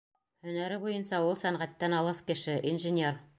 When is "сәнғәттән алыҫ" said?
1.43-2.25